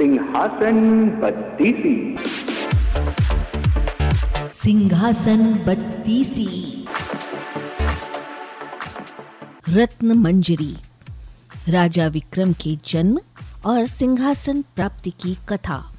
सिंहासन 0.00 1.08
बत्तीसी। 1.22 2.16
सिंहासन 4.54 5.54
बत्तीसी। 5.54 6.86
रत्न 9.68 10.12
मंजरी। 10.12 10.76
राजा 11.68 12.06
विक्रम 12.06 12.52
के 12.52 12.78
जन्म 12.88 13.20
और 13.66 13.86
सिंहासन 13.86 14.62
प्राप्ति 14.62 15.10
की 15.10 15.38
कथा। 15.48 15.92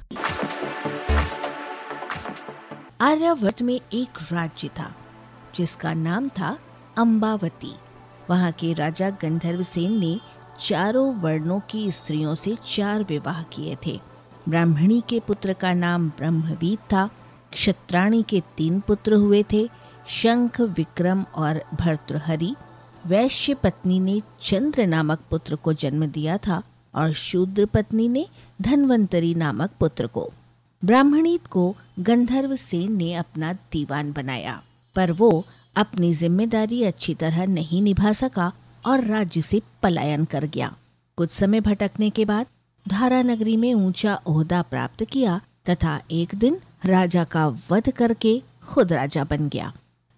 आर्यावर्त 3.00 3.62
में 3.62 3.80
एक 3.92 4.32
राज्य 4.32 4.68
था, 4.68 4.94
जिसका 5.54 5.94
नाम 5.94 6.28
था 6.28 6.58
अम्बावती। 6.98 7.74
वहाँ 8.30 8.52
के 8.52 8.72
राजा 8.72 9.10
गंधर्व 9.10 9.62
सेन 9.62 9.98
ने 10.00 10.20
चारों 10.60 11.14
वर्णों 11.14 11.58
की 11.70 11.90
स्त्रियों 11.90 12.34
से 12.34 12.54
चार 12.66 13.02
विवाह 13.02 13.42
किए 13.52 13.76
थे। 13.86 13.98
ब्राह्मणी 14.48 15.02
के 15.08 15.20
पुत्र 15.20 15.52
का 15.52 15.72
नाम 15.74 16.08
ब्रह्मवीत 16.08 16.78
था, 16.92 17.08
क्षत्राणी 17.52 18.22
के 18.22 18.42
तीन 18.56 18.80
पुत्र 18.80 19.14
हुए 19.14 19.44
थे, 19.52 19.68
शंख, 20.10 20.60
विक्रम 20.60 21.24
और 21.34 21.62
भर्तृहरि। 21.74 22.54
वैश्य 23.06 23.54
पत्नी 23.54 23.98
ने 24.00 24.20
चंद्र 24.42 24.86
नामक 24.86 25.20
पुत्र 25.30 25.56
को 25.56 25.72
जन्म 25.72 26.06
दिया 26.06 26.36
था 26.38 26.62
और 26.94 27.12
शूद्र 27.12 27.66
पत्नी 27.66 28.08
ने 28.08 28.26
धनवंतरी 28.60 29.34
नामक 29.34 29.70
पुत्र 29.80 30.06
को। 30.06 30.30
ब्राह्मणीत 30.82 31.46
को 31.46 31.74
गंधर्व 32.00 32.54
सेन 32.56 32.96
ने 32.96 33.12
अपना 33.14 33.52
दीवान 33.52 34.12
बनाया, 34.12 34.60
पर 34.96 35.12
वो 35.12 35.44
अपनी 35.76 36.12
ज़िम्मेदारी 36.14 36.82
अच्छी 36.84 37.14
तरह 37.14 37.46
नहीं 37.46 37.82
निभा 37.82 38.12
सका। 38.12 38.52
और 38.84 39.04
राज्य 39.04 39.40
से 39.40 39.62
पलायन 39.82 40.24
कर 40.24 40.44
गया। 40.44 40.74
कुछ 41.18 41.30
समय 41.30 41.60
भटकने 41.60 42.10
के 42.10 42.24
बाद 42.24 42.46
धारा 42.86 43.22
नगरी 43.22 43.56
में 43.56 43.72
ऊँचा 43.74 44.14
ओहदा 44.26 44.62
प्राप्त 44.62 45.04
किया 45.04 45.40
तथा 45.70 46.00
एक 46.10 46.34
दिन 46.34 46.60
राजा 46.86 47.24
का 47.24 47.46
वध 47.70 47.90
करके 47.90 48.40
खुद 48.62 48.92
राजा 48.92 49.24
बन 49.24 49.48
गया। 49.48 49.72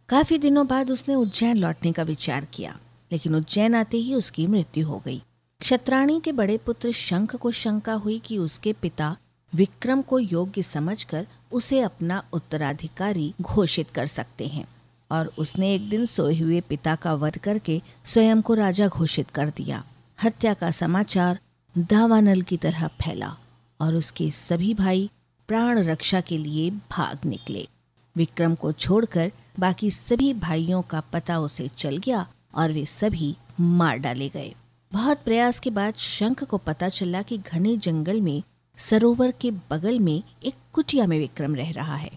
काफ़ी 0.09 0.39
दिनों 0.39 0.67
बाद 0.67 0.91
उसने 0.91 1.15
उज्जैन 1.15 1.57
लौटने 1.57 1.93
का 1.93 2.03
विचार 2.03 2.45
किया, 2.45 2.77
लेकिन 3.13 3.35
उज्जैन 3.35 3.75
आते 3.75 3.97
ही 3.97 4.15
उसकी 4.15 4.47
मृत्यु 4.47 4.87
हो 4.87 5.03
गई। 5.05 5.23
क्षत्राणी 5.61 6.21
के 6.21 6.33
बड़े 6.33 6.57
पुत्र 6.57 6.93
शंख 6.93 7.35
को 7.37 7.51
शंका 7.51 7.93
हुई 7.95 8.19
कि 8.19 8.39
उसके 8.39 8.73
पिता 8.73 9.17
विक्रम 9.53 10.03
को 10.03 10.19
योग्य 10.19 10.63
समझकर 10.63 11.27
उसे 11.53 11.81
अपना 11.81 12.23
उत्तराधिकारी 12.33 13.33
घोषित 13.41 13.91
कर 13.91 14.07
सकते 14.07 14.47
हैं। 14.47 14.67
और 15.15 15.33
उसने 15.39 15.75
एक 15.75 15.89
दिन 15.89 16.05
सोए 16.07 16.39
हुए 16.39 16.61
पिता 16.61 16.95
का 16.95 17.15
वध 17.15 17.39
करके 17.39 17.83
स्वयं 18.05 18.43
को 18.43 18.55
राजा 18.55 18.89
घोषित 18.89 19.31
कर 19.31 19.49
दिया। 19.49 19.85
हत्या 20.23 20.55
का 20.55 20.71
समाचार 20.71 21.39
दावानल 21.79 22.43
की 22.43 22.57
तरह 22.57 22.87
फैला 22.87 23.37
और 23.81 23.95
उसके 23.95 24.31
सभी 24.31 24.75
भाई 24.75 25.11
प्राण 25.49 25.79
रक्षा 25.79 26.21
के 26.21 26.39
लिए 26.39 26.71
भाग 26.71 27.27
निकले। 27.27 27.69
विक्रम 28.17 28.55
को 28.55 28.73
छोड़कर 28.73 29.33
बाकी 29.59 29.91
सभी 29.91 30.35
भाइयों 30.35 30.83
का 30.83 31.01
पता 31.01 31.39
उसे 31.39 31.69
चल 31.69 31.97
गया 31.97 32.27
और 32.55 32.73
वे 32.73 32.87
सभी 32.87 33.37
मार 33.61 33.97
डाले 33.97 34.29
गए। 34.29 34.55
बहुत 34.93 35.23
प्रयास 35.25 35.61
के 35.61 35.71
बाद 35.71 35.95
शंख 35.95 36.45
को 36.45 36.59
पता 36.59 36.89
चला 36.89 37.23
कि 37.23 37.39
घने 37.39 37.77
जंगल 37.77 38.21
में, 38.21 38.43
सरोवर 38.79 39.31
के 39.31 39.51
बगल 39.51 39.99
में 40.01 40.23
एक 40.45 40.55
कुटिया 40.73 41.07
में 41.07 41.19
विक्रम 41.19 41.55
रह 41.55 41.71
रहा 41.73 41.97
है। 41.97 42.11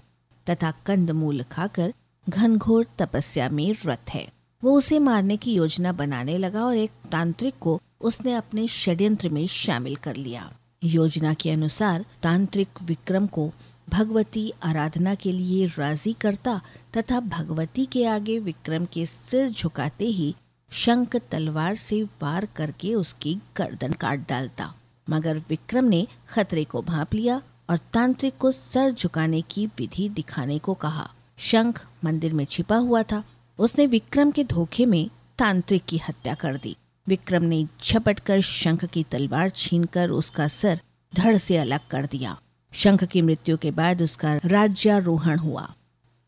तथा 0.49 0.71
कंदमूल 0.85 1.43
खाकर 1.43 1.93
घनघोर 2.29 2.85
तपस्या 2.99 3.49
में 3.49 3.75
रत 3.85 4.09
है। 4.09 4.27
वो 4.63 4.77
उसे 4.77 4.99
मारने 4.99 5.37
की 5.37 5.53
योजना 5.53 5.91
बनाने 5.91 6.37
लगा 6.37 6.65
और 6.65 6.77
एक 6.77 6.91
तांत्रिक 7.11 7.55
को 7.61 7.81
उसने 8.01 8.33
अपने 8.33 8.67
षड्यंत्र 8.67 9.29
में 9.29 9.47
शामिल 9.47 9.95
कर 9.95 10.15
लिया। 10.15 10.51
योजना 10.83 11.33
के 11.33 11.51
अनुसार 11.51 12.05
तांत्रिक 12.23 12.81
विक्रम 12.83 13.27
को 13.27 13.51
भगवती 13.89 14.51
आराधना 14.63 15.15
के 15.15 15.31
लिए 15.31 15.65
राज़ी 15.65 16.13
करता 16.13 16.61
तथा 16.97 17.19
भगवती 17.19 17.85
के 17.85 18.05
आगे 18.05 18.39
विक्रम 18.39 18.85
के 18.85 19.05
सिर 19.05 19.49
झुकाते 19.49 20.05
ही 20.05 20.35
शंख 20.71 21.15
तलवार 21.31 21.75
से 21.75 22.03
वार 22.03 22.47
करके 22.55 22.93
उसकी 22.95 23.37
गर्दन 23.57 23.91
काट 23.91 24.27
डालता। 24.29 24.73
मगर 25.09 25.37
विक्रम 25.49 25.85
ने 25.85 26.07
खतरे 26.29 26.63
को 26.63 26.81
भांप 26.81 27.13
लिया 27.13 27.41
और 27.69 27.77
तांत्रिक 27.93 28.37
को 28.37 28.51
सर 28.51 28.91
झुकाने 28.91 29.41
की 29.41 29.65
विधि 29.67 30.09
दिखाने 30.09 30.57
को 30.59 30.73
कहा। 30.73 31.09
शंख 31.37 31.85
मंदिर 32.03 32.33
में 32.33 32.45
छिपा 32.45 32.75
हुआ 32.75 33.03
था। 33.03 33.23
उसने 33.59 33.87
विक्रम 33.87 34.31
के 34.31 34.43
धोखे 34.43 34.85
में 34.85 35.09
तांत्रिक 35.37 35.83
की 35.85 35.97
हत्या 35.97 36.33
कर 36.33 36.57
दी। 36.57 36.75
विक्रम 37.07 37.43
ने 37.43 37.65
झपट 37.83 38.19
कर 38.19 38.41
शंख 38.41 38.85
की 38.85 39.03
तलवार 39.03 39.49
छीनकर 39.49 40.09
उसका 40.09 40.47
सर 40.47 40.79
धड़ 41.15 41.37
से 41.37 41.57
अलग 41.57 41.87
कर 41.91 42.05
दिया। 42.05 42.37
शंख 42.73 43.03
की 43.03 43.21
मृत्यु 43.21 43.57
के 43.57 43.71
बाद 43.71 44.01
उसका 44.01 44.35
राज्यारोहण 44.45 45.39
हुआ। 45.39 45.73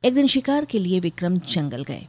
एक 0.04 0.14
दिन 0.14 0.28
शिकार 0.28 0.66
के 0.66 0.80
लिए 0.80 1.00
विक्रम 1.00 1.38
जंगल 1.38 1.84
गए। 1.84 2.08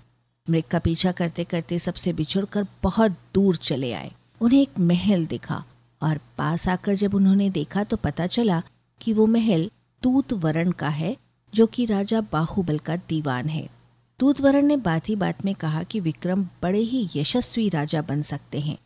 मृग 0.50 0.62
का 0.70 0.78
पीछा 0.78 1.12
करते 1.12 1.44
करते 1.44 1.78
सबसे 1.78 2.12
बिछुड़कर 2.12 2.66
बहुत 2.82 3.16
दूर 3.34 3.56
चले 3.56 3.92
आए। 3.92 4.12
उन्हें 4.40 4.62
एक 4.62 4.78
महल 4.78 5.26
दिखा 5.26 5.64
और 6.02 6.20
पास 6.38 6.68
आकर 6.68 6.94
जब 6.94 7.14
उन्होंने 7.14 7.50
देखा 7.50 7.84
तो 7.84 7.96
पता 7.96 8.26
चला 8.26 8.62
कि 9.00 9.12
वो 9.12 9.26
महल 9.26 9.70
तूत 10.02 10.32
वरण 10.32 10.70
का 10.70 10.88
है 10.88 11.16
जो 11.54 11.66
कि 11.66 11.84
राजा 11.86 12.20
बाहुबल 12.32 12.78
का 12.78 12.96
दीवान 13.08 13.48
है। 13.48 13.68
दूतवरण 14.20 14.66
ने 14.66 14.76
बात 14.76 15.08
ही 15.08 15.16
बात 15.16 15.44
में 15.44 15.54
कहा 15.54 15.82
कि 15.82 16.00
विक्रम 16.00 16.44
बड़े 16.62 16.78
ही 16.80 17.08
यशस्वी 17.16 17.68
राजा 17.68 18.02
बन 18.02 18.22
सकते 18.22 18.60
हैं, 18.60 18.76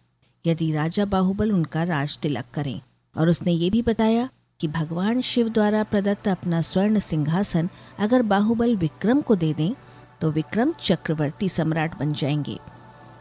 यदि 0.45 0.73
राजा 0.73 1.05
बाहुबल 1.05 1.53
उनका 1.53 1.83
राज 1.83 2.19
तिलक 2.19 2.45
करें। 2.55 2.81
और 3.17 3.29
उसने 3.29 3.53
ये 3.53 3.71
भी 3.71 3.83
बताया 3.83 4.29
कि 4.61 4.69
भगवान 4.69 5.21
शिव 5.21 5.49
द्वारा 5.49 5.83
प्रदत्त 5.83 6.29
अपना 6.29 6.61
स्वर्ण 6.63 6.99
सिंहासन 6.99 7.69
अगर 7.99 8.23
बाहुबल 8.23 8.77
विक्रम 8.77 9.21
को 9.21 9.37
दे 9.37 9.53
दें 9.55 9.75
तो 10.21 10.31
विक्रम 10.31 10.73
चक्रवर्ती 10.83 11.49
सम्राट 11.49 11.99
बन 11.99 12.13
जाएँगे। 12.13 12.59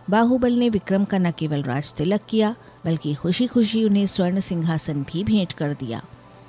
बाहुबल 0.09 0.53
ने 0.53 0.69
विक्रम 0.69 1.05
का 1.05 1.17
न 1.17 1.31
केवल 1.31 1.63
राज 1.63 1.93
तिलक 1.93 2.21
किया, 2.29 2.55
बल्कि 2.85 3.13
खुशी 3.13 3.47
खुशी 3.47 3.83
उन्हें 3.83 4.05
स्वर्ण 4.05 4.39
सिंहासन 4.39 5.03
भी 5.03 5.23
भेंट 5.23 5.53
कर 5.53 5.73
दिया। 5.73 6.01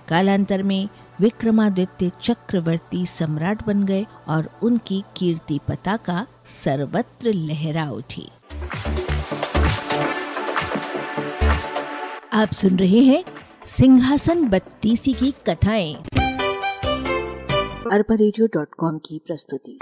कालांतर 0.08 0.62
में 0.62 0.88
विक्रमादित्य 1.20 2.10
चक्रवर्ती 2.22 3.06
सम्राट 3.06 3.66
बन 3.66 3.84
गए 3.84 4.06
और 4.28 4.50
उनकी 4.62 5.04
कीर्ति 5.16 5.60
पताका 5.68 6.26
सर्वत्र 6.64 7.32
लहरा 7.32 7.90
उठी। 7.90 8.28
आप 12.32 12.52
सुन 12.52 12.78
रहे 12.78 12.98
हैं 12.98 13.24
सिंहासन 13.66 14.48
बत्तीसी 14.48 15.12
की 15.12 15.30
कथाएँ। 15.30 15.94
अरबा 17.92 18.16
की 18.98 19.20
प्रस्तुति। 19.26 19.78